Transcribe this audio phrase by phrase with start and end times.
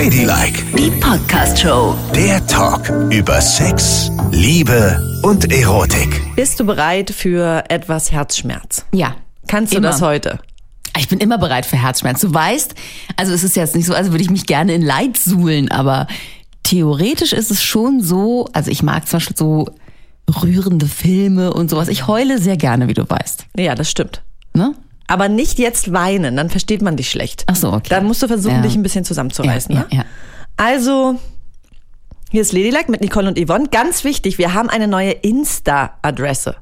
[0.00, 1.94] Ladylike, Die Podcast-Show.
[2.14, 6.22] der Talk über Sex, Liebe und Erotik.
[6.36, 8.86] Bist du bereit für etwas Herzschmerz?
[8.92, 9.16] Ja.
[9.46, 9.88] Kannst du Immer.
[9.88, 10.38] das heute?
[10.96, 12.22] Ich bin immer bereit für Herzschmerz.
[12.22, 12.74] Du weißt,
[13.18, 16.06] also es ist jetzt nicht so, als würde ich mich gerne in Leid suhlen, aber
[16.62, 19.66] theoretisch ist es schon so, also ich mag zum Beispiel so
[20.42, 21.88] rührende Filme und sowas.
[21.88, 23.44] Ich heule sehr gerne, wie du weißt.
[23.58, 24.22] Ja, das stimmt.
[24.54, 24.74] Ne?
[25.10, 27.42] Aber nicht jetzt weinen, dann versteht man dich schlecht.
[27.48, 27.88] Ach so, okay.
[27.90, 28.62] Dann musst du versuchen, Ja.
[28.62, 29.74] dich ein bisschen zusammenzureißen.
[29.74, 29.86] Ja, ne?
[29.90, 30.04] ja, ja.
[30.56, 31.16] Also,
[32.30, 33.66] hier ist Ladylike mit Nicole und Yvonne.
[33.70, 36.56] Ganz wichtig, wir haben eine neue Insta-Adresse.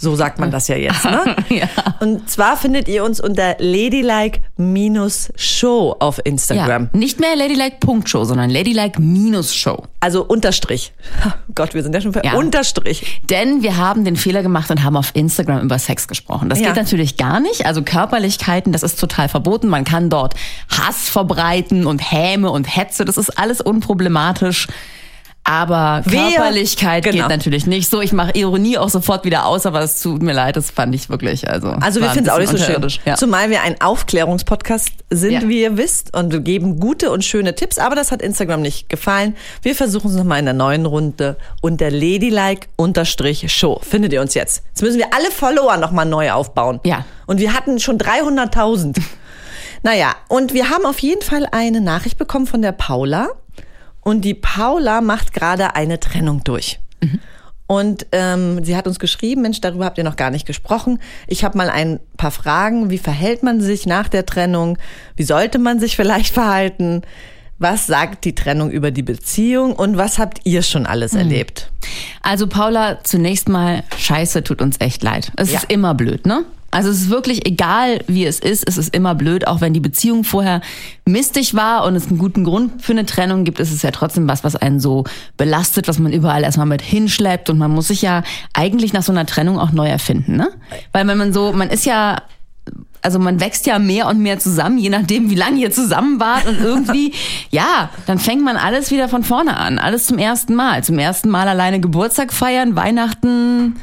[0.00, 1.34] So sagt man das ja jetzt, ne?
[1.48, 1.66] Ja.
[2.00, 6.88] Und zwar findet ihr uns unter ladylike-show auf Instagram.
[6.92, 9.82] Ja, nicht mehr Ladylike.show, sondern Ladylike-show.
[10.00, 10.92] Also Unterstrich.
[11.24, 12.34] Ha, Gott, wir sind ja schon für Ja.
[12.34, 13.20] Unterstrich.
[13.28, 16.48] Denn wir haben den Fehler gemacht und haben auf Instagram über Sex gesprochen.
[16.48, 16.68] Das Ja.
[16.68, 17.66] geht natürlich gar nicht.
[17.66, 19.68] Also Körperlichkeiten, das ist total verboten.
[19.68, 20.34] Man kann dort
[20.70, 23.04] Hass verbreiten und Häme und Hetze.
[23.04, 24.68] Das ist alles unproblematisch.
[25.48, 26.32] Aber Wehe.
[26.34, 27.16] Körperlichkeit Genau.
[27.26, 28.00] geht natürlich nicht so.
[28.02, 31.08] Ich mache Ironie auch sofort wieder aus, aber es tut mir leid, das fand ich
[31.08, 31.48] wirklich.
[31.48, 32.86] Also, Also wir finden es auch nicht so schön.
[33.06, 33.14] Ja.
[33.16, 35.48] Zumal wir ein Aufklärungspodcast sind, Ja.
[35.48, 38.88] wie ihr wisst, und wir geben gute und schöne Tipps, aber das hat Instagram nicht
[38.90, 39.36] gefallen.
[39.62, 43.80] Wir versuchen es nochmal in der neuen Runde unter ladylike-show.
[43.82, 44.62] Findet ihr uns jetzt.
[44.68, 46.80] Jetzt müssen wir alle Follower nochmal neu aufbauen.
[46.84, 47.04] Ja.
[47.26, 49.00] Und wir hatten schon 300.000.
[49.82, 53.28] naja, und wir haben auf jeden Fall eine Nachricht bekommen von der Paula.
[54.00, 56.80] Und die Paula macht gerade eine Trennung durch.
[57.66, 61.00] Und ähm, sie hat uns geschrieben, Mensch, darüber habt ihr noch gar nicht gesprochen.
[61.26, 62.88] Ich habe mal ein paar Fragen.
[62.88, 64.78] Wie verhält man sich nach der Trennung?
[65.16, 67.02] Wie sollte man sich vielleicht verhalten?
[67.58, 69.72] Was sagt die Trennung über die Beziehung?
[69.74, 71.70] Und was habt ihr schon alles erlebt?
[72.22, 75.32] Also Paula, zunächst mal, scheiße, tut uns echt leid.
[75.36, 75.58] Es Ja.
[75.58, 76.44] ist immer blöd, ne?
[76.70, 79.80] Also es ist wirklich egal, wie es ist, es ist immer blöd, auch wenn die
[79.80, 80.60] Beziehung vorher
[81.06, 84.28] mistig war und es einen guten Grund für eine Trennung gibt, ist es ja trotzdem
[84.28, 85.04] was, was einen so
[85.38, 89.12] belastet, was man überall erstmal mit hinschleppt und man muss sich ja eigentlich nach so
[89.12, 90.50] einer Trennung auch neu erfinden, ne?
[90.92, 92.20] Weil wenn man so, man ist ja
[93.02, 96.46] also man wächst ja mehr und mehr zusammen, je nachdem, wie lange ihr zusammen wart.
[96.46, 97.14] Und irgendwie,
[97.50, 99.78] ja, dann fängt man alles wieder von vorne an.
[99.78, 100.84] Alles zum ersten Mal.
[100.84, 103.76] Zum ersten Mal alleine Geburtstag feiern, Weihnachten,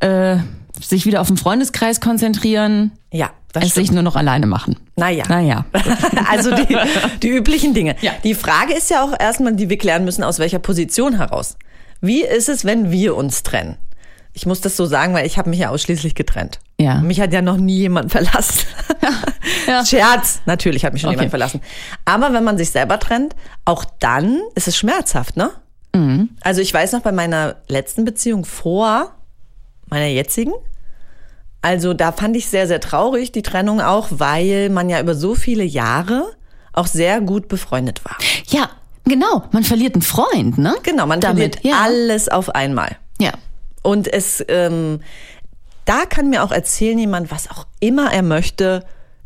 [0.00, 0.36] äh,
[0.80, 4.76] sich wieder auf den Freundeskreis konzentrieren, Ja, das es sich nur noch alleine machen.
[4.96, 5.24] Naja.
[5.28, 5.64] Naja.
[6.30, 6.76] also die,
[7.22, 7.96] die üblichen Dinge.
[8.00, 8.12] Ja.
[8.24, 11.56] Die Frage ist ja auch erstmal, die wir klären müssen, aus welcher Position heraus.
[12.00, 13.76] Wie ist es, wenn wir uns trennen?
[14.32, 16.60] Ich muss das so sagen, weil ich habe mich ja ausschließlich getrennt.
[16.80, 17.00] Ja.
[17.00, 18.66] Mich hat ja noch nie jemand verlassen.
[19.66, 19.84] Ja.
[19.84, 21.18] Scherz, natürlich hat mich schon Okay.
[21.18, 21.60] jemand verlassen.
[22.04, 25.50] Aber wenn man sich selber trennt, auch dann ist es schmerzhaft, ne?
[25.94, 26.30] Mhm.
[26.40, 29.12] Also ich weiß noch bei meiner letzten Beziehung vor
[29.88, 30.52] meiner jetzigen,
[31.62, 35.34] also da fand ich sehr, sehr traurig, die Trennung auch, weil man ja über so
[35.34, 36.24] viele Jahre
[36.72, 38.16] auch sehr gut befreundet war.
[38.48, 38.70] Ja,
[39.04, 39.42] genau.
[39.52, 40.74] Man verliert einen Freund, ne?
[40.84, 41.82] Genau, man Damit, verliert ja.
[41.84, 42.96] alles auf einmal.
[43.20, 43.32] Ja.
[43.82, 45.00] Und es, ähm,
[45.84, 48.84] da kann mir auch erzählen jemand, was auch immer er möchte.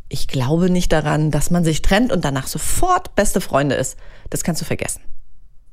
[0.09, 3.97] Ich glaube nicht daran, dass man sich trennt und danach sofort beste Freunde ist.
[4.29, 5.01] Das kannst du vergessen.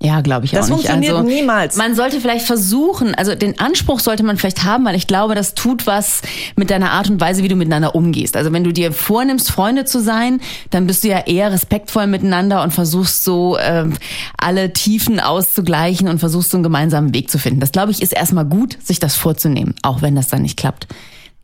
[0.05, 0.89] Ja, glaube ich Das auch nicht.
[0.89, 1.77] funktioniert also, niemals.
[1.77, 5.55] Man sollte vielleicht versuchen, also den Anspruch sollte man vielleicht haben, weil ich glaube, das
[5.55, 6.23] tut was
[6.57, 8.37] mit deiner Art und Weise, wie du miteinander umgehst.
[8.37, 12.65] Also wenn du dir vornimmst, Freunde zu sein, dann bist du ja eher respektvoll miteinander
[12.65, 13.93] und versuchst so ähm,
[14.37, 17.61] alle Tiefen auszugleichen und versuchst so einen gemeinsamen Weg zu finden.
[17.61, 20.89] Das glaube ich ist erstmal gut, sich das vorzunehmen, auch wenn das dann nicht klappt.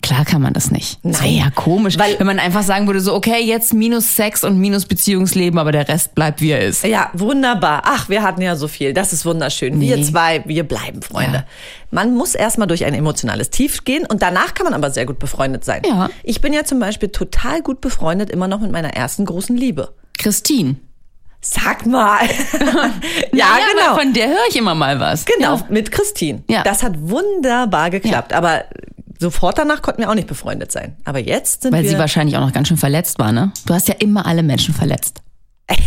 [0.00, 1.00] Klar kann man das nicht.
[1.02, 1.34] Das Nein.
[1.34, 4.86] ja komisch, Weil- wenn man einfach sagen würde, so, okay, jetzt minus Sex und minus
[4.86, 6.84] Beziehungsleben, aber der Rest bleibt, wie er ist.
[6.84, 7.82] Ja, wunderbar.
[7.84, 8.92] Ach, wir hatten ja so viel.
[8.94, 9.80] Das ist wunderschön.
[9.80, 10.04] Wir Nee.
[10.04, 11.38] zwei, wir bleiben Freunde.
[11.38, 11.44] Ja.
[11.90, 15.18] Man muss erstmal durch ein emotionales Tief gehen und danach kann man aber sehr gut
[15.18, 15.82] befreundet sein.
[15.84, 16.08] Ja.
[16.22, 19.92] Ich bin ja zum Beispiel total gut befreundet immer noch mit meiner ersten großen Liebe.
[20.16, 20.76] Christine.
[21.40, 22.20] Sag mal.
[22.62, 22.90] ja,
[23.32, 23.96] Ja, genau.
[24.00, 25.24] von der höre ich immer mal was.
[25.24, 25.64] Genau, Ja.
[25.68, 26.42] mit Christine.
[26.48, 26.62] Ja.
[26.62, 28.32] Das hat wunderbar geklappt.
[28.32, 28.64] Aber
[29.18, 30.96] sofort danach konnten wir auch nicht befreundet sein.
[31.04, 31.90] Aber jetzt sind Weil wir.
[31.90, 33.52] sie wahrscheinlich auch noch ganz schön verletzt war, ne?
[33.66, 35.20] Du hast ja immer alle Menschen verletzt.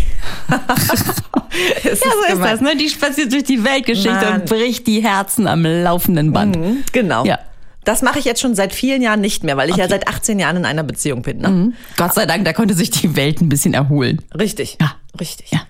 [1.83, 2.63] Es ist gemein.
[2.63, 2.75] ne?
[2.77, 4.41] Die spaziert durch die Weltgeschichte Mann.
[4.41, 6.55] und bricht die Herzen am laufenden Band.
[6.57, 7.25] Mhm, Genau.
[7.25, 7.39] Ja.
[7.83, 10.37] Das mache ich jetzt schon seit vielen Jahren nicht mehr, weil ich ja seit 18
[10.37, 11.39] Jahren in einer Beziehung bin.
[11.39, 11.49] Ne?
[11.49, 11.73] Mhm.
[11.97, 14.21] Gott sei Dank, da konnte sich die Welt ein bisschen erholen.
[14.39, 14.77] Richtig.
[14.79, 14.93] Ja.
[15.19, 15.51] Richtig.
[15.51, 15.61] Ja.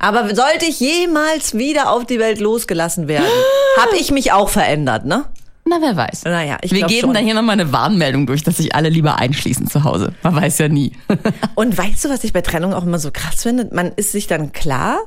[0.00, 3.26] Aber sollte ich jemals wieder auf die Welt losgelassen werden,
[3.80, 5.24] habe ich mich auch verändert, ne?
[5.64, 6.24] Na, wer weiß.
[6.24, 7.14] Naja, ich Wir geben schon.
[7.14, 10.12] da hier nochmal eine Warnmeldung durch, dass sich alle lieber einschließen zu Hause.
[10.22, 10.92] Man weiß ja nie.
[11.54, 13.68] Und weißt du, was ich bei Trennung auch immer so krass finde?
[13.72, 14.98] Man ist sich dann klar,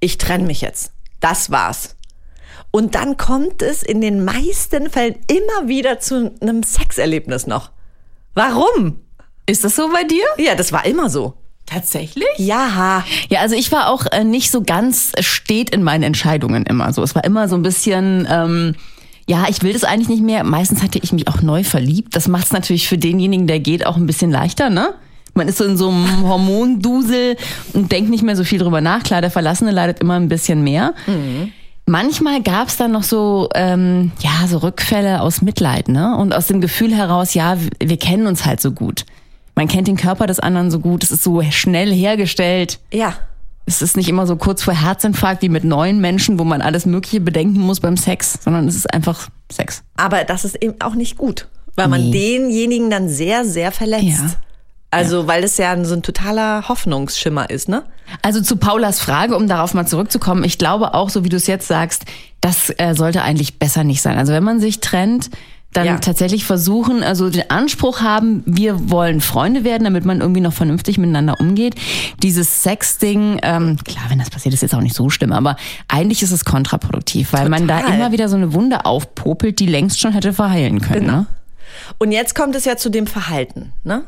[0.00, 0.92] ich trenne mich jetzt.
[1.20, 1.96] Das war's.
[2.70, 7.70] Und dann kommt es in den meisten Fällen immer wieder zu einem Sexerlebnis noch.
[8.34, 9.00] Warum?
[9.46, 10.22] Ist das so bei dir?
[10.38, 11.34] Ja, das war immer so.
[11.66, 12.26] Tatsächlich?
[12.36, 13.04] Ja.
[13.28, 17.02] Ja, also ich war auch äh, nicht so ganz stet in meinen Entscheidungen immer so.
[17.02, 18.74] Es war immer so ein bisschen, ähm,
[19.30, 20.42] ja, ich will das eigentlich nicht mehr.
[20.42, 22.16] Meistens hatte ich mich auch neu verliebt.
[22.16, 24.92] Das macht es natürlich für denjenigen, der geht, auch ein bisschen leichter, ne?
[25.34, 27.36] Man ist so in so einem Hormondusel
[27.72, 29.04] und denkt nicht mehr so viel drüber nach.
[29.04, 30.94] Klar, der Verlassene leidet immer ein bisschen mehr.
[31.86, 36.16] Manchmal gab es dann noch so, ähm, ja, so Rückfälle aus Mitleid, ne?
[36.16, 39.06] Und aus dem Gefühl heraus, ja, wir kennen uns halt so gut.
[39.54, 42.80] Man kennt den Körper des anderen so gut, es ist so schnell hergestellt.
[42.92, 43.14] Ja.
[43.70, 46.86] Es ist nicht immer so kurz vor Herzinfarkt wie mit neuen Menschen, wo man alles
[46.86, 49.84] Mögliche bedenken muss beim Sex, sondern es ist einfach Sex.
[49.96, 51.46] Aber das ist eben auch nicht gut,
[51.76, 52.10] weil man Nee.
[52.10, 54.04] denjenigen dann sehr, sehr verletzt.
[54.22, 54.30] Ja.
[54.90, 57.84] Also, weil es ja so ein totaler Hoffnungsschimmer ist, ne?
[58.22, 61.46] Also zu Paulas Frage, um darauf mal zurückzukommen, ich glaube auch, so wie du es
[61.46, 62.06] jetzt sagst,
[62.40, 64.18] das äh, sollte eigentlich besser nicht sein.
[64.18, 65.30] Also wenn man sich trennt,
[65.72, 65.98] dann Ja.
[65.98, 70.98] tatsächlich versuchen, also den Anspruch haben, wir wollen Freunde werden, damit man irgendwie noch vernünftig
[70.98, 71.76] miteinander umgeht.
[72.22, 75.56] Dieses Sexding, ähm, klar, wenn das passiert, ist jetzt auch nicht so schlimm, aber
[75.86, 77.94] eigentlich ist es kontraproduktiv, weil man da Total.
[77.94, 81.06] immer wieder so eine Wunde aufpopelt, die längst schon hätte verheilen können.
[81.06, 81.18] Genau.
[81.18, 81.26] Ne?
[81.98, 84.02] Und jetzt kommt es ja zu dem Verhalten, ne?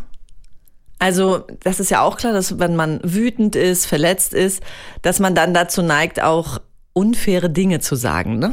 [0.99, 4.63] Also, das ist ja auch klar, dass wenn man wütend ist, verletzt ist,
[5.03, 6.61] dass man dann dazu neigt, auch
[6.93, 8.53] unfaire Dinge zu sagen, ne?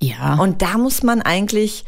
[0.00, 0.34] Ja.
[0.36, 1.84] Und da muss man eigentlich,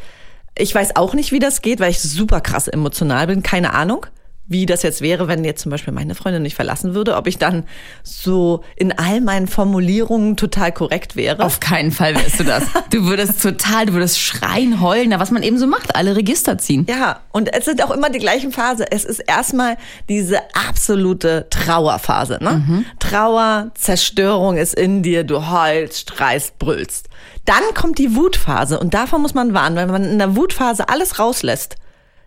[0.61, 4.07] ich weiß auch nicht, wie das geht, weil ich super krass emotional bin, keine Ahnung,
[4.51, 7.39] wie das jetzt wäre, wenn jetzt zum Beispiel meine Freundin mich verlassen würde, ob ich
[7.39, 7.65] dann
[8.03, 11.45] so in all meinen Formulierungen total korrekt wäre.
[11.45, 12.65] Auf keinen Fall wärst du das.
[12.91, 16.85] Du würdest total, du würdest schreien, heulen, was man eben so macht, alle Register ziehen.
[16.89, 18.91] Ja, und es sind auch immer die gleichen Phase.
[18.91, 19.77] Es ist erstmal
[20.09, 22.39] diese absolute Trauerphase.
[22.41, 22.85] Ne?
[22.99, 27.09] Trauer, Zerstörung ist in dir, du heulst, schreist, brüllst.
[27.51, 30.89] Dann kommt die Wutphase und davon muss man warnen, weil wenn man in der Wutphase
[30.89, 31.75] alles rauslässt,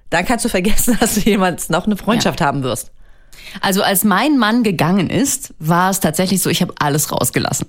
[0.10, 2.92] dann kannst du vergessen, dass du jemals noch eine Freundschaft haben wirst.
[3.62, 7.68] Also als mein Mann gegangen ist, war es tatsächlich so, ich habe alles rausgelassen.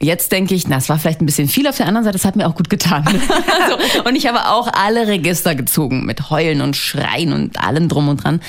[0.00, 2.26] Jetzt denke ich, na, es war vielleicht ein bisschen viel auf der anderen Seite, das
[2.26, 3.06] hat mir auch gut getan.
[3.08, 8.10] also, und ich habe auch alle Register gezogen mit Heulen und Schreien und allem drum
[8.10, 8.42] und dran.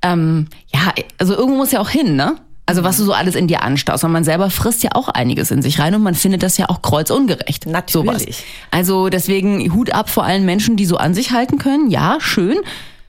[0.00, 2.36] Ähm, ja, also irgendwo muss ja auch hin, ne?
[2.70, 4.04] Also was du so alles in dir anstaust.
[4.04, 6.68] Und man selber frisst ja auch einiges in sich rein und man findet das ja
[6.68, 7.66] auch kreuzungerecht.
[7.66, 8.36] Natürlich.
[8.36, 8.44] Sowas.
[8.70, 11.90] Also deswegen Hut ab vor allen Menschen, die so an sich halten können.
[11.90, 12.58] Ja, schön.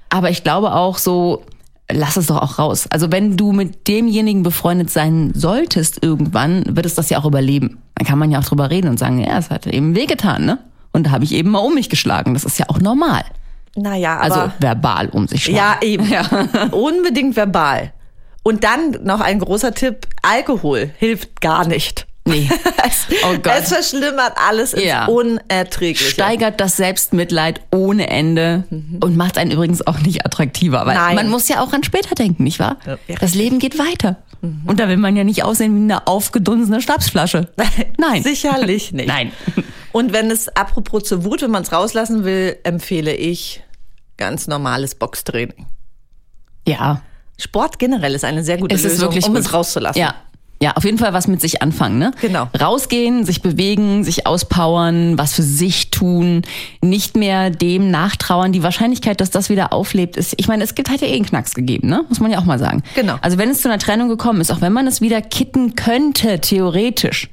[0.09, 1.43] Aber ich glaube auch so,
[1.91, 2.87] lass es doch auch raus.
[2.89, 7.77] Also wenn du mit demjenigen befreundet sein solltest irgendwann, wird es das ja auch überleben.
[7.93, 10.57] Dann kann man ja auch drüber reden und sagen, ja, es hat eben wehgetan, ne?
[10.91, 12.33] Und da habe ich eben mal um mich geschlagen.
[12.33, 13.21] Das ist ja auch normal.
[13.75, 14.23] Naja, aber.
[14.23, 15.57] Also verbal um sich schlagen.
[15.57, 16.71] Ja, eben.
[16.71, 17.93] Unbedingt verbal.
[18.43, 22.07] Und dann noch ein großer Tipp: Alkohol hilft gar nicht.
[22.25, 22.49] Nee.
[22.83, 23.53] Es, Oh Gott.
[23.59, 25.05] es verschlimmert alles ins Ja.
[25.05, 26.09] Unerträgliche.
[26.11, 31.15] steigert das Selbstmitleid ohne Ende und macht einen übrigens auch nicht attraktiver, weil Nein.
[31.15, 32.77] man muss ja auch an später denken, nicht wahr?
[32.85, 34.17] Ja, das Leben geht weiter.
[34.41, 37.49] Und da will man ja nicht aussehen wie eine aufgedunsene Schnapsflasche.
[37.99, 38.23] Nein.
[38.23, 39.07] Sicherlich nicht.
[39.07, 39.31] Nein.
[39.91, 43.61] Und wenn es, apropos zur Wut, wenn man es rauslassen will, empfehle ich
[44.17, 45.67] ganz normales Boxtraining.
[46.67, 47.01] Ja.
[47.41, 49.41] Sport generell ist eine sehr gute Es Lösung, ist wirklich um gut.
[49.41, 49.99] es rauszulassen.
[49.99, 50.15] Ja.
[50.63, 52.11] Ja, auf jeden Fall was mit sich anfangen, ne?
[52.21, 52.47] Genau.
[52.61, 56.43] Rausgehen, sich bewegen, sich auspowern, was für sich tun,
[56.83, 58.51] nicht mehr dem nachtrauern.
[58.51, 61.25] Die Wahrscheinlichkeit, dass das wieder auflebt, ist, ich meine, es gibt halt ja eh einen
[61.25, 62.05] Knacks gegeben, ne?
[62.09, 62.83] Muss man ja auch mal sagen.
[62.93, 63.15] Genau.
[63.21, 66.39] Also wenn es zu einer Trennung gekommen ist, auch wenn man es wieder kitten könnte,
[66.41, 67.27] theoretisch,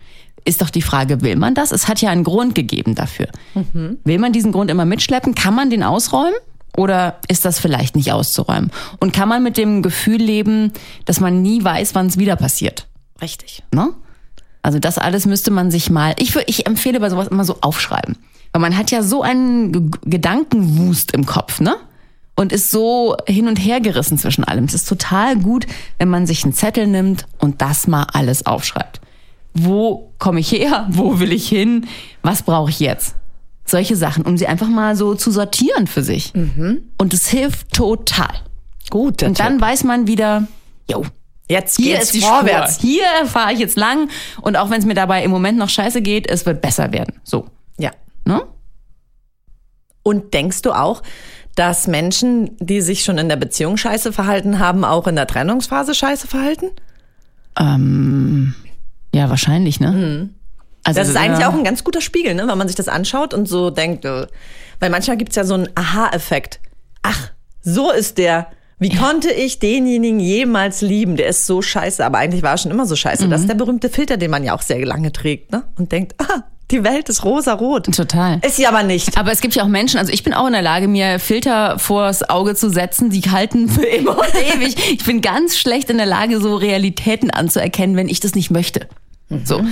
[0.47, 1.71] ist doch die Frage, will man das?
[1.71, 3.27] Es hat ja einen Grund gegeben dafür.
[4.05, 5.35] Will man diesen Grund immer mitschleppen?
[5.35, 6.33] Kann man den ausräumen?
[6.77, 8.71] Oder ist das vielleicht nicht auszuräumen?
[9.01, 10.73] Und kann man mit dem Gefühl leben,
[11.07, 12.87] dass man nie weiß, wann es wieder passiert?
[13.21, 13.63] Richtig.
[13.73, 13.91] Ne?
[14.63, 18.17] Also das alles müsste man sich mal, ich, ich empfehle bei sowas immer so aufschreiben.
[18.53, 21.77] Weil man hat ja so einen G Gedankenwust im Kopf, ne?
[22.35, 24.65] Und ist so hin und her gerissen zwischen allem.
[24.65, 25.67] Es ist total gut,
[25.99, 29.01] wenn man sich einen Zettel nimmt und das mal alles aufschreibt.
[29.55, 30.87] Wo komme ich her?
[30.91, 31.89] Wo will ich hin?
[32.23, 33.17] Was brauche ich jetzt?
[33.69, 36.33] Solche Sachen, um sie einfach mal so zu sortieren für sich.
[36.35, 38.33] Und es hilft total.
[38.91, 39.23] Gut.
[39.23, 40.49] Und dann weiß man wieder,
[40.91, 41.05] jo,
[41.51, 42.77] jetzt hier geht's ist die vorwärts.
[42.77, 42.89] Spur.
[42.89, 44.09] Hier fahre ich jetzt lang
[44.41, 47.15] und auch wenn es mir dabei im Moment noch scheiße geht, es wird besser werden.
[47.25, 47.47] So,
[47.79, 47.91] Ja.
[48.25, 48.43] ne?
[50.03, 51.03] Und denkst du auch,
[51.55, 55.95] dass Menschen, die sich schon in der Beziehung scheiße verhalten haben, auch in der Trennungsphase
[55.95, 56.71] scheiße verhalten?
[59.15, 60.31] Ja, wahrscheinlich, ne?
[60.85, 61.21] Also Das ist ja.
[61.21, 62.47] eigentlich auch ein ganz guter Spiegel, ne?
[62.47, 64.27] wenn man sich das anschaut und so denkt, äh,
[64.81, 66.61] weil manchmal gibt's ja so einen Aha-Effekt.
[67.03, 67.31] Ach,
[67.63, 68.49] so ist der.
[68.81, 71.17] Wie konnte ich denjenigen jemals lieben?
[71.17, 73.29] Der ist so scheiße, aber eigentlich war er schon immer so scheiße.
[73.29, 75.65] Das ist der berühmte Filter, den man ja auch sehr lange trägt, ne?
[75.77, 77.87] Und denkt, ah, Die Welt ist rosa-rot.
[77.87, 78.39] Total.
[78.47, 79.17] Ist sie aber nicht.
[79.19, 81.79] Aber es gibt ja auch Menschen, also ich bin auch in der Lage, mir Filter
[81.79, 84.77] vors Auge zu setzen, die halten für immer und ewig.
[84.93, 88.87] Ich bin ganz schlecht in der Lage, so Realitäten anzuerkennen, wenn ich das nicht möchte.
[89.45, 89.63] So.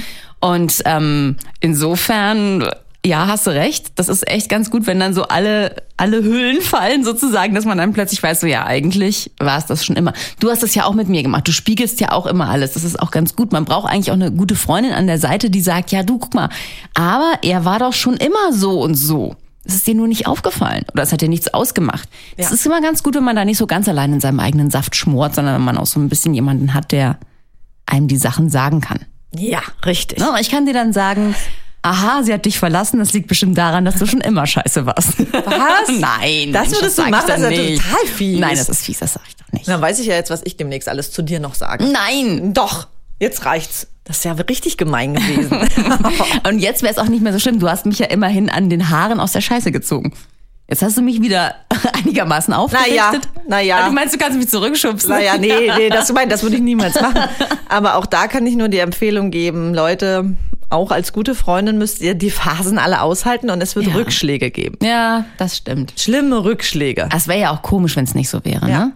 [0.41, 2.69] Und ähm, insofern,
[3.05, 3.93] ja, hast du recht.
[3.99, 7.79] Das ist echt ganz gut, wenn dann so alle, alle Hüllen fallen sozusagen, dass man
[7.79, 10.13] dann plötzlich weiß, so ja, eigentlich war es das schon immer.
[10.41, 11.49] Du hast das ja auch mit mir gemacht.
[11.49, 12.73] Du spiegelst ja auch immer alles.
[12.75, 13.53] Das ist auch ganz gut.
[13.53, 16.35] Man braucht eigentlich auch eine gute Freundin an der Seite, die sagt, ja, du, guck
[16.35, 16.51] mal,
[16.95, 19.37] aber er war doch schon immer so und so.
[19.65, 22.09] Es ist dir nur nicht aufgefallen oder es hat dir nichts ausgemacht.
[22.37, 22.55] Es Ja.
[22.55, 24.95] ist immer ganz gut, wenn man da nicht so ganz allein in seinem eigenen Saft
[24.95, 27.19] schmort, sondern wenn man auch so ein bisschen jemanden hat, der
[27.87, 29.01] einem die Sachen sagen kann.
[29.39, 30.19] Ja, richtig.
[30.19, 30.29] Ne?
[30.41, 31.35] Ich kann dir dann sagen,
[31.83, 35.19] aha, sie hat dich verlassen, das liegt bestimmt daran, dass du schon immer scheiße warst.
[35.19, 35.89] Was?
[35.99, 36.53] Nein.
[36.53, 37.25] Das würdest du sag ich machen?
[37.29, 38.41] Das ist ja total fies.
[38.41, 39.69] Nein, das ist fies, das sag ich doch nicht.
[39.69, 41.85] Dann weiß ich ja jetzt, was ich demnächst alles zu dir noch sage.
[41.85, 42.53] Nein.
[42.55, 42.89] Doch,
[43.21, 43.89] jetzt reicht's.
[44.05, 45.51] Das ist ja richtig gemein gewesen.
[46.49, 47.59] Und jetzt wäre es auch nicht mehr so schlimm.
[47.59, 50.13] Du hast mich ja immerhin an den Haaren aus der Scheiße gezogen.
[50.69, 51.55] Jetzt hast du mich wieder
[51.93, 52.93] einigermaßen aufgerichtet.
[52.97, 53.13] Naja,
[53.49, 53.77] naja.
[53.83, 55.11] Ah, Du meinst, du kannst mich zurückschubsen?
[55.11, 57.21] naja, nee, nee, das, mein, das würde ich niemals machen.
[57.69, 60.35] Aber auch da kann ich nur die Empfehlung geben, Leute,
[60.69, 63.95] auch als gute Freundin müsst ihr die Phasen alle aushalten und es wird Ja.
[63.95, 64.79] Rückschläge geben.
[64.85, 65.93] Ja, das stimmt.
[65.97, 67.09] Schlimme Rückschläge.
[67.13, 68.79] Das wäre ja auch komisch, wenn es nicht so wäre, Ja.
[68.87, 68.93] ne?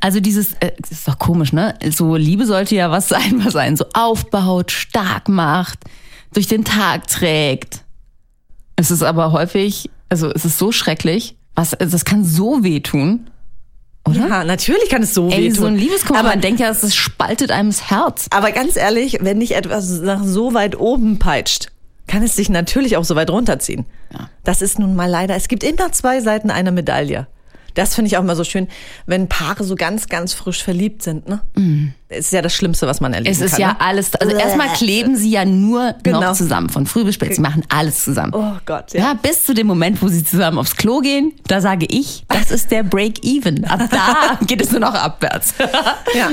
[0.00, 1.74] Also dieses, äh, das ist doch komisch, ne?
[1.90, 5.78] So Liebe sollte ja was sein, was einen so aufbaut, stark macht,
[6.34, 7.80] durch den Tag trägt.
[8.76, 13.30] Es ist aber häufig, also es ist so schrecklich, was, also das kann so wehtun.
[14.08, 14.28] Oder?
[14.28, 15.54] Ja, natürlich kann es so Ey, wehtun.
[15.54, 18.28] so ein Liebeskummer, aber, man denkt ja, es spaltet einem das Herz.
[18.30, 21.72] aber ganz ehrlich, wenn dich etwas nach so weit oben peitscht,
[22.06, 23.86] kann es dich natürlich auch so weit runterziehen.
[24.12, 24.30] Ja.
[24.44, 27.26] Das ist nun mal leider, es gibt immer zwei Seiten einer Medaille.
[27.74, 28.68] Das finde ich auch immer so schön,
[29.06, 31.28] wenn Paare so ganz, ganz frisch verliebt sind.
[31.28, 31.40] Ne?
[32.08, 33.32] Das ist ja das Schlimmste, was man erleben Mm.
[33.34, 33.60] Es ist kann.
[33.60, 33.80] ja ne?
[33.80, 36.20] alles, also erstmal kleben sie ja nur Genau.
[36.20, 37.34] noch zusammen, von früh bis spät.
[37.34, 38.32] Sie machen alles zusammen.
[38.34, 39.00] Oh Gott, ja.
[39.00, 42.50] Ja, bis zu dem Moment, wo sie zusammen aufs Klo gehen, da sage ich, das
[42.52, 43.64] ist der Break-Even.
[43.64, 45.54] Ab da geht es nur noch abwärts.
[46.14, 46.30] Ja.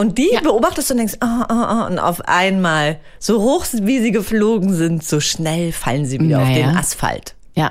[0.00, 4.00] Und die beobachtest du und denkst, oh, oh, oh, und auf einmal, so hoch wie
[4.00, 6.66] sie geflogen sind, so schnell fallen sie wieder auf Naja.
[6.68, 7.34] den Asphalt.
[7.54, 7.70] Ja.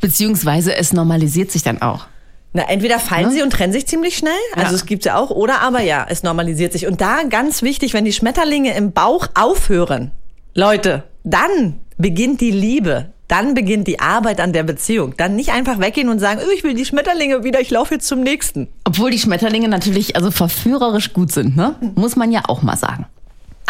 [0.00, 2.06] Beziehungsweise es normalisiert sich dann auch.
[2.52, 4.74] Na, entweder fallen sie und trennen sich ziemlich schnell, also Ja.
[4.74, 6.86] es gibt's ja auch, oder aber ja, es normalisiert sich.
[6.86, 10.10] Und da ganz wichtig, wenn die Schmetterlinge im Bauch aufhören,
[10.54, 13.12] Leute, dann beginnt die Liebe.
[13.28, 15.14] Dann beginnt die Arbeit an der Beziehung.
[15.16, 18.08] Dann nicht einfach weggehen und sagen, oh, ich will die Schmetterlinge wieder, ich laufe jetzt
[18.08, 18.66] zum nächsten.
[18.82, 21.76] Obwohl die Schmetterlinge natürlich also verführerisch gut sind, ne?
[21.94, 23.06] Muss man ja auch mal sagen.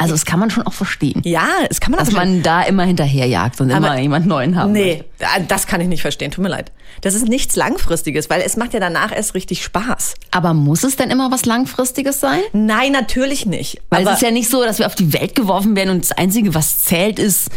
[0.01, 1.21] Also das kann man schon auch verstehen.
[1.25, 4.73] Ja, das kann man Dass auch man da immer hinterherjagt und immer jemand Neuen haben
[4.73, 5.05] Nee,
[5.49, 6.31] das kann ich nicht verstehen.
[6.31, 6.73] Tut mir leid.
[7.03, 10.15] Das ist nichts Langfristiges, weil es macht ja danach erst richtig Spaß.
[10.31, 12.41] Aber muss es denn immer was Langfristiges sein?
[12.53, 13.81] Nein, natürlich nicht.
[13.91, 16.13] Weil es ist ja nicht so, dass wir auf die Welt geworfen werden und das
[16.13, 17.51] Einzige, was zählt, ist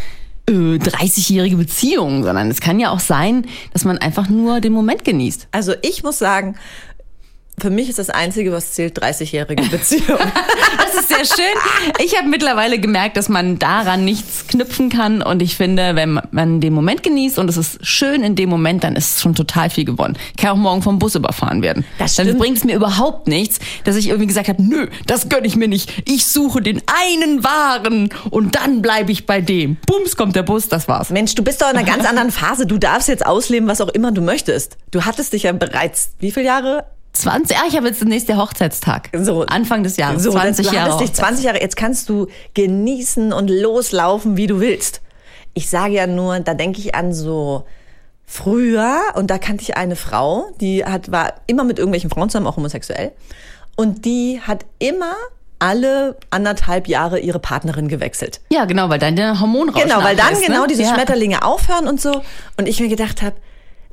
[0.50, 5.06] äh, 30-jährige Beziehungen, sondern es kann ja auch sein, dass man einfach nur den Moment
[5.06, 5.48] genießt.
[5.52, 6.56] also ich muss sagen,
[7.60, 10.20] für mich ist das Einzige, was zählt, 30-jährige Beziehung.
[10.76, 12.04] Das ist sehr schön.
[12.04, 16.62] Ich habe mittlerweile gemerkt, dass man daran nichts knüpfen kann und ich finde, wenn man
[16.62, 19.86] den Moment genießt und es ist schön in dem Moment, dann ist schon total viel
[19.86, 20.18] gewonnen.
[20.32, 21.86] Ich kann auch morgen vom Bus überfahren werden.
[22.00, 22.40] Das dann stimmt.
[22.40, 25.68] bringt es mir überhaupt nichts, dass ich irgendwie gesagt habe, nö, das gönn ich mir
[25.68, 26.04] nicht.
[26.08, 29.78] Ich suche den einen wahren und dann bleibe ich bei dem.
[29.88, 31.10] Bums kommt der Bus, das war's.
[31.10, 32.66] Mensch, du bist doch in einer ganz anderen Phase.
[32.66, 34.78] Du darfst jetzt ausleben, was auch immer du möchtest.
[34.92, 36.86] Du hattest dich ja bereits, wie viele Jahre?
[37.14, 39.10] 20, ah, ich habe jetzt demnächst der Hochzeitstag.
[39.16, 39.42] So.
[39.46, 40.98] Anfang des Jahres, So, 20 du Jahre.
[40.98, 41.16] dich Hochzeit.
[41.16, 41.62] 20 Jahre.
[41.62, 45.02] Jetzt kannst du genießen und loslaufen, wie du willst.
[45.54, 47.66] Ich sage ja nur, da denke ich an so
[48.26, 52.48] früher und da kannte ich eine Frau, die hat war immer mit irgendwelchen Frauen zusammen,
[52.48, 53.12] auch homosexuell,
[53.76, 55.14] und die hat immer
[55.60, 58.42] alle anderthalb Jahre ihre Partnerin gewechselt.
[58.52, 60.68] Ja, genau, weil dann der Hormonrausch Genau, weil dann nachlässt, genau ne?
[60.68, 60.94] diese ja.
[60.94, 62.22] Schmetterlinge aufhören und so.
[62.58, 63.36] Und ich mir gedacht habe,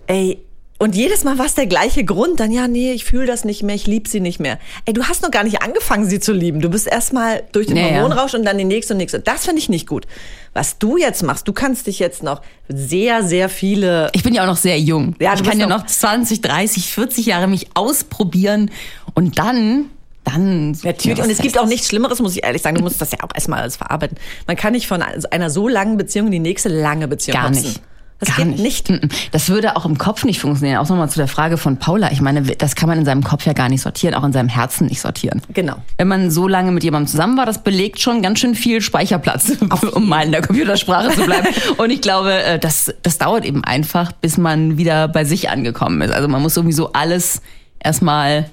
[0.07, 0.43] ey,
[0.81, 2.41] und jedes Mal war es der gleiche Grund.
[2.41, 4.59] Dann, ja, nee, ich fühle das nicht mehr, ich liebe sie nicht mehr.
[4.87, 6.61] Ey, du hast noch gar nicht angefangen, sie zu lieben.
[6.61, 8.01] Du bist erstmal durch den Ja, ja.
[8.03, 9.21] Hormonrausch und dann die nächste und nächste.
[9.21, 10.07] Das finde ich nicht gut.
[10.55, 14.43] Was du jetzt machst, du kannst dich jetzt noch sehr, sehr viele Ich bin ja
[14.43, 15.15] auch noch sehr jung.
[15.21, 18.71] Ja, ich kann ja noch- noch 20, 30, 40 Jahre mich ausprobieren
[19.15, 19.91] und dann,
[20.25, 20.73] dann.
[20.83, 21.23] Natürlich.
[21.23, 22.77] Und es gibt auch nichts Schlimmeres, muss ich ehrlich sagen.
[22.77, 24.17] Du musst das ja auch erstmal alles verarbeiten.
[24.47, 27.63] Man kann nicht von einer so langen Beziehung in die nächste lange Beziehung Gar hopsen.
[27.65, 27.81] nicht.
[28.21, 28.89] Das Gar geht nicht.
[28.89, 29.11] Mm-mm.
[29.33, 30.79] Das würde auch im Kopf nicht funktionieren.
[30.79, 32.13] Auch nochmal zu der Frage von Paula.
[32.13, 34.51] Ich meine, das kann man in seinem Kopf ja gar nicht sortieren, auch in seinem
[34.51, 35.41] Herzen nicht sortieren.
[35.55, 35.77] Genau.
[35.97, 39.53] Wenn man so lange mit jemandem zusammen war, das belegt schon ganz schön viel Speicherplatz,
[39.93, 41.49] um mal in der Computersprache zu bleiben.
[41.79, 46.03] Und ich glaube, äh, das, das dauert eben einfach, bis man wieder bei sich angekommen
[46.03, 46.13] ist.
[46.13, 47.41] Also man muss sowieso alles
[47.83, 48.51] erstmal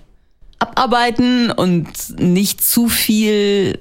[0.60, 1.88] abarbeiten und
[2.20, 3.80] nicht zu viel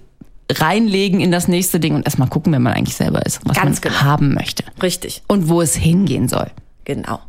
[0.53, 3.83] reinlegen in das nächste Ding und erstmal gucken, wer man eigentlich selber ist, was Ganz
[3.83, 4.05] man genau.
[4.05, 6.51] haben möchte Richtig, und wo es hingehen soll.
[6.85, 7.21] genau.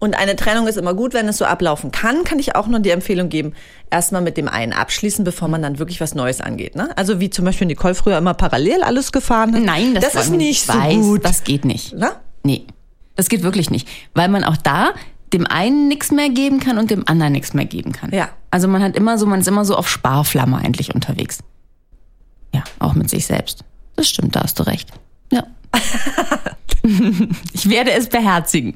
[0.00, 2.78] Und eine Trennung ist immer gut, wenn es so ablaufen kann, kann ich auch nur
[2.78, 3.52] die Empfehlung geben,
[3.90, 6.76] erstmal mit dem einen abschließen, bevor man dann wirklich was Neues angeht.
[6.76, 6.96] Ne?
[6.96, 9.62] Also wie zum Beispiel Nicole früher immer parallel alles gefahren hat.
[9.62, 11.24] Nein, das, das ist nicht so weiß, gut.
[11.24, 11.94] Das geht nicht.
[11.94, 12.12] Ne?
[12.44, 12.64] Nee,
[13.16, 13.88] das geht wirklich nicht.
[14.14, 14.90] Weil man auch da
[15.32, 18.12] dem einen nichts mehr geben kann und dem anderen nichts mehr geben kann.
[18.12, 18.28] Ja.
[18.52, 21.40] Also man hat immer so, man ist immer so auf Sparflamme eigentlich unterwegs.
[22.54, 23.64] Ja, auch mit sich selbst.
[23.96, 24.88] Das stimmt, da hast du recht.
[25.32, 25.44] Ja.
[27.52, 28.74] ich werde es beherzigen.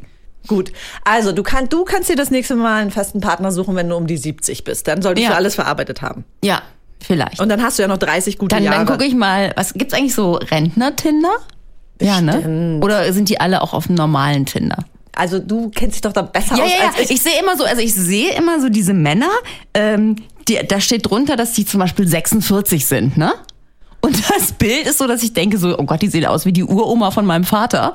[0.49, 0.73] Gut,
[1.05, 3.97] also du, kann, du kannst dir das nächste Mal einen festen Partner suchen, wenn du
[3.97, 4.88] um die 70 bist.
[4.88, 5.31] Dann solltest Ja.
[5.31, 6.25] du alles verarbeitet haben.
[6.43, 6.62] Ja,
[7.00, 7.41] vielleicht.
[7.41, 8.79] Und dann hast du ja noch 30 gute dann, Jahre.
[8.79, 11.31] dann gucke ich mal, was gibt's eigentlich so Rentner-Tinder?
[12.00, 12.81] Ja, ne?
[12.83, 14.79] Oder sind die alle auch auf dem normalen Tinder?
[15.14, 16.87] also du kennst dich doch da besser Ja, aus ja, ja.
[16.88, 17.11] als ich.
[17.11, 19.29] Ich sehe immer so, also ich sehe immer so diese Männer,
[19.75, 20.17] ähm,
[20.49, 23.35] die, da steht drunter, dass die zum Beispiel 46 sind, ne?
[24.02, 26.52] Und das Bild ist so, dass ich denke so, oh Gott, die sehen aus wie
[26.52, 27.94] die Uroma von meinem Vater.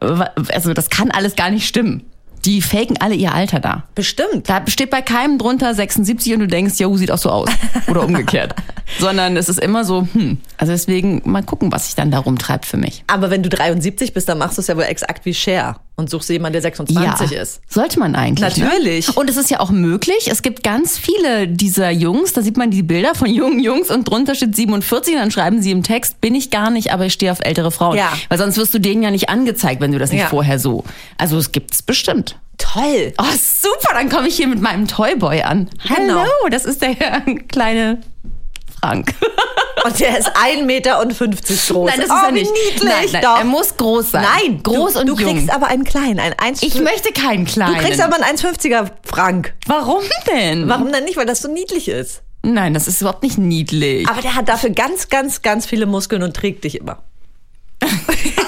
[0.00, 2.02] Also das kann alles gar nicht stimmen.
[2.44, 3.84] Die faken alle ihr Alter da.
[3.94, 4.48] Bestimmt.
[4.48, 7.48] Da steht bei keinem drunter 76 und du denkst, jo, sieht auch so aus.
[7.86, 8.56] Oder umgekehrt.
[8.98, 10.38] Sondern es ist immer so, hm.
[10.56, 13.04] Also deswegen mal gucken, was sich dann da rumtreibt für mich.
[13.06, 16.10] Aber wenn du 73 bist, dann machst du es ja wohl exakt wie Cher und
[16.10, 17.60] suchst jemanden, der 26 ist.
[17.68, 18.56] Sollte man eigentlich.
[18.58, 19.08] Natürlich.
[19.08, 19.14] Ne?
[19.14, 20.28] Und es ist ja auch möglich.
[20.30, 24.04] Es gibt ganz viele dieser Jungs, da sieht man die Bilder von jungen Jungs und
[24.10, 27.12] drunter steht 47 und dann schreiben sie im Text, bin ich gar nicht, aber ich
[27.14, 27.96] stehe auf ältere Frauen.
[27.96, 28.12] Ja.
[28.28, 30.26] Weil sonst wirst du denen ja nicht angezeigt, wenn du das nicht Ja.
[30.28, 30.84] vorher so.
[31.18, 32.36] Also es gibt's bestimmt.
[32.58, 33.12] Toll.
[33.18, 35.68] Oh, super, dann komme ich hier mit meinem Toyboy an.
[35.88, 36.18] Genau.
[36.20, 36.94] Hallo, das ist der
[37.48, 37.98] kleine
[38.80, 39.14] Frank.
[39.84, 41.90] Und der ist 1,50 Meter groß.
[41.90, 42.52] Nein, das ist oh, er nicht.
[42.52, 43.38] niedlich nein, nein, doch.
[43.38, 44.24] Er muss groß sein.
[44.24, 45.34] Nein, groß du, und du jung.
[45.34, 47.74] kriegst aber einen kleinen, einen 1, ich möchte keinen kleinen.
[47.74, 49.54] Du kriegst aber einen 1,50er Frank.
[49.66, 50.68] Warum denn?
[50.68, 51.16] Warum denn nicht?
[51.16, 52.22] Weil das so niedlich ist.
[52.44, 54.08] Nein, das ist überhaupt nicht niedlich.
[54.08, 56.98] Aber der hat dafür ganz, ganz, ganz viele Muskeln und trägt dich immer.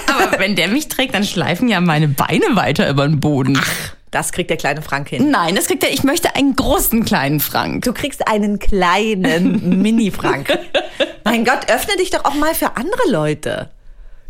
[0.08, 3.60] Aber wenn der mich trägt, dann schleifen ja meine Beine weiter über den Boden.
[4.14, 5.30] Das kriegt der kleine Frank hin.
[5.30, 5.92] Nein, das kriegt er.
[5.92, 7.84] Ich möchte einen großen kleinen Frank.
[7.84, 10.56] Du kriegst einen kleinen Mini-Frank.
[11.24, 13.70] mein Gott, öffne dich doch auch mal für andere Leute.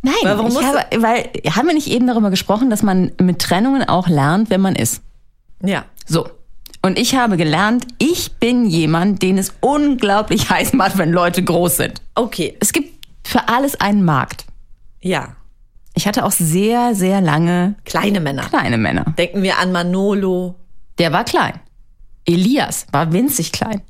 [0.01, 3.41] Nein, Weil warum ich habe, weil haben wir nicht eben darüber gesprochen, dass man mit
[3.41, 5.03] Trennungen auch lernt, wer man ist.
[5.63, 5.85] Ja.
[6.07, 6.29] So.
[6.81, 11.77] Und ich habe gelernt, ich bin jemand, den es unglaublich heiß macht, wenn Leute groß
[11.77, 12.01] sind.
[12.15, 12.57] Okay.
[12.61, 14.47] Es gibt für alles einen Markt.
[15.03, 15.37] Ja.
[15.95, 18.43] Ich hatte auch sehr, sehr lange Kleine Männer.
[18.43, 19.05] kleine Männer.
[19.17, 20.57] Denken wir an Manolo,
[20.99, 21.61] Der war klein.
[22.27, 23.83] Elias war winzig klein.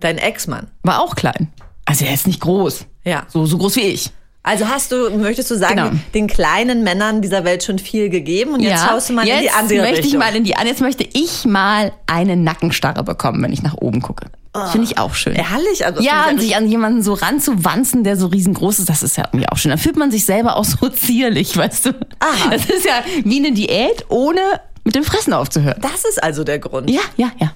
[0.00, 0.68] dein Ex-Mann.
[0.82, 1.48] War auch klein.
[1.84, 2.86] Also er ist nicht groß.
[3.04, 3.24] Ja.
[3.28, 4.10] So, so groß wie ich.
[4.44, 5.90] Also hast du, möchtest du sagen, Genau.
[6.14, 9.44] den kleinen Männern dieser Welt schon viel gegeben und jetzt schaust du mal in die
[9.44, 10.12] jetzt andere möchte Richtung.
[10.12, 10.54] ich mal in die.
[10.64, 14.26] Jetzt möchte ich mal eine Nackenstarre bekommen, wenn ich nach oben gucke.
[14.72, 15.34] Finde ich auch schön.
[15.34, 15.84] Herrlich.
[15.86, 19.16] Also Ja, und ich sich an jemanden so ranzuwanzen, der so riesengroß ist, das ist
[19.16, 19.70] ja irgendwie auch schön.
[19.70, 21.90] Dann fühlt man sich selber auch so zierlich, weißt du?
[22.18, 22.50] Aha.
[22.50, 24.40] Das ist ja wie eine Diät, ohne
[24.84, 25.80] mit dem Fressen aufzuhören.
[25.80, 26.90] das ist also der Grund.
[26.90, 27.52] Ja, ja, ja.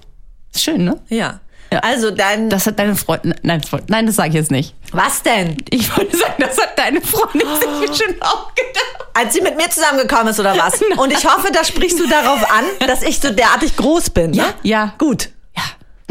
[0.55, 1.00] Ist schön, ne?
[1.09, 1.40] Ja.
[1.72, 1.78] Ja.
[1.78, 4.74] Also dein, Das hat deine Freundin, nein, das- nein, das sage ich jetzt nicht.
[4.92, 5.57] was denn?
[5.70, 9.07] Ich wollte sagen, das hat deine Freundin sich bestimmt auch gedacht.
[9.14, 10.81] Als sie mit mir zusammengekommen ist oder was?
[10.98, 14.33] Und ich hoffe, da sprichst du darauf an, dass ich so derartig groß bin.
[14.33, 14.37] Ne?
[14.37, 14.94] Ja, ja.
[14.98, 15.31] Gut.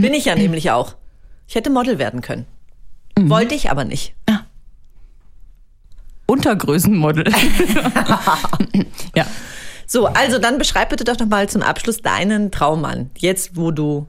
[0.02, 0.10] Ja.
[0.10, 0.96] Bin ich ja nämlich auch.
[1.48, 2.46] Ich hätte Model werden können.
[3.20, 4.16] Wollte ich aber nicht.
[6.28, 7.26] Untergrößenmodel.
[9.16, 9.26] ja.
[9.86, 13.12] So, also dann beschreib bitte doch nochmal zum Abschluss deinen Traummann.
[13.18, 14.08] Jetzt, wo du,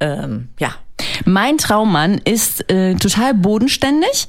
[0.00, 0.74] ähm, ja,
[1.26, 4.26] Mein Traummann ist äh, total bodenständig,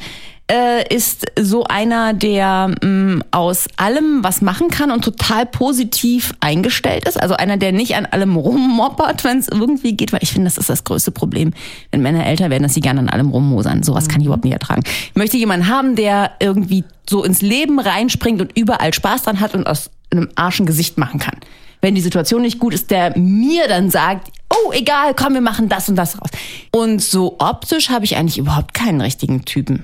[0.52, 7.08] äh, ist so einer, der mh, aus allem was machen kann und total positiv eingestellt
[7.08, 7.20] ist.
[7.20, 10.58] Also einer, der nicht an allem rummoppert, wenn es irgendwie geht, weil ich finde, das
[10.58, 11.52] ist das größte Problem,
[11.92, 13.84] wenn Männer älter werden, dass sie gerne an allem rummosern.
[13.84, 14.84] Sowas kann ich überhaupt nicht ertragen.
[14.86, 19.56] Ich möchte jemanden haben, der irgendwie so ins Leben reinspringt und überall Spaß dran hat
[19.56, 21.36] und aus einem arschen Gesicht machen kann.
[21.82, 25.70] Wenn die Situation nicht gut ist, der mir dann sagt, oh, egal, komm, wir machen
[25.70, 26.30] das und das raus.
[26.72, 29.84] Und so optisch habe ich eigentlich überhaupt keinen richtigen Typen.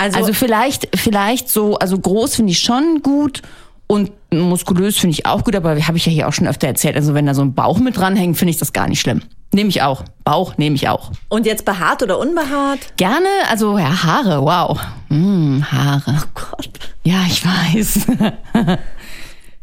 [0.00, 3.42] Also, Also vielleicht, vielleicht so, also groß finde ich schon gut
[3.86, 6.96] und muskulös finde ich auch gut, aber habe ich ja hier auch schon öfter erzählt.
[6.96, 9.22] Also wenn da so ein Bauch mit dranhängt, finde ich das gar nicht schlimm.
[9.52, 10.02] Nehme ich auch.
[10.24, 11.12] Bauch nehme ich auch.
[11.28, 12.80] und jetzt behaart oder unbehaart?
[12.96, 14.78] Gerne, also ja, Haare, wow.
[15.08, 16.02] Mm, Haare.
[16.20, 16.70] Oh Gott.
[17.04, 18.06] Ja, ich weiß.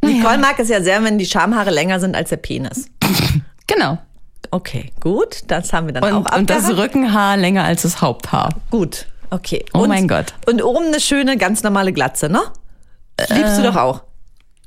[0.02, 2.88] Nicole mag es ja sehr, wenn die Schamhaare länger sind als der Penis.
[3.68, 3.98] genau.
[4.52, 6.94] Okay, gut, das haben wir dann Und, auch und das abgehakt.
[6.96, 8.50] Rückenhaar länger als das Haupthaar.
[8.70, 9.66] Gut, okay.
[9.74, 10.34] Oh und, mein Gott.
[10.46, 12.42] Und oben eine schöne, ganz normale Glatze, ne?
[13.18, 13.58] Das liebst Äh.
[13.58, 14.04] du doch auch.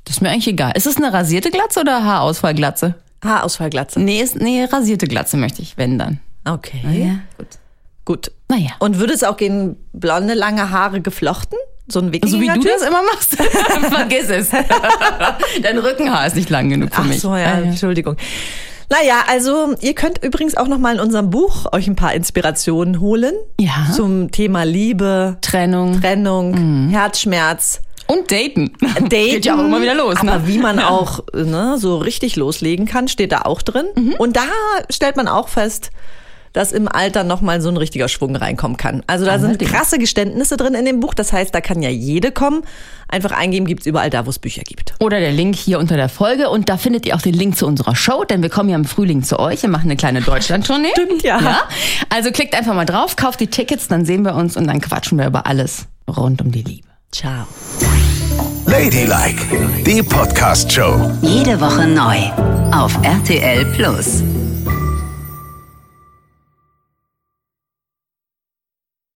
[0.05, 0.71] Das ist mir eigentlich egal.
[0.75, 2.95] Ist es eine rasierte Glatze oder Haarausfallglatze?
[3.23, 3.99] Haarausfallglatze.
[3.99, 6.19] Nee, ist, nee, rasierte Glatze möchte ich, wenn dann.
[6.45, 6.81] Okay.
[6.83, 7.47] Ja, gut.
[8.05, 8.31] Gut.
[8.47, 8.69] Naja.
[8.79, 11.57] Und würde es auch gehen, blonde, lange Haare geflochten?
[11.89, 13.35] So ein So wie du das immer machst,
[13.93, 14.49] vergiss es.
[15.61, 17.19] Dein Rückenhaar ist nicht lang genug für Ach mich.
[17.21, 18.15] so, ja, Entschuldigung.
[18.89, 23.01] Naja, also ihr könnt übrigens auch noch mal in unserem Buch euch ein paar Inspirationen
[23.01, 23.33] holen.
[23.59, 23.89] Ja.
[23.93, 27.81] Zum Thema Liebe, Trennung Trennung, Herzschmerz.
[28.07, 28.71] und Daten.
[28.79, 29.09] Daten.
[29.09, 30.15] Geht ja auch immer wieder los.
[30.17, 30.47] Aber ne?
[30.47, 33.87] wie man auch ne, so richtig loslegen kann, steht da auch drin.
[33.95, 34.13] Mhm.
[34.13, 34.45] Und da
[34.89, 35.91] stellt man auch fest,
[36.53, 39.03] dass im Alter nochmal so ein richtiger Schwung reinkommen kann.
[39.07, 39.71] Also da sind Allerdings.
[39.71, 41.13] krasse Geständnisse drin in dem Buch.
[41.13, 42.63] Das heißt, da kann ja jede kommen.
[43.09, 44.93] Einfach eingeben, gibt's überall da, wo es Bücher gibt.
[44.99, 46.49] Oder der Link hier unter der Folge.
[46.49, 48.85] Und da findet ihr auch den Link zu unserer Show, denn wir kommen ja im
[48.85, 49.61] Frühling zu euch.
[49.61, 50.91] Wir machen eine kleine Deutschland-Tournee.
[50.91, 51.39] Stimmt, ja.
[51.39, 51.61] ja.
[52.09, 55.17] Also klickt einfach mal drauf, kauft die Tickets, dann sehen wir uns und dann quatschen
[55.17, 56.87] wir über alles rund um die Liebe.
[57.11, 57.47] Ciao.
[58.65, 59.41] Ladylike,
[59.85, 61.17] die Podcast-Show.
[61.21, 62.17] Jede Woche neu
[62.73, 64.23] auf RTL Plus.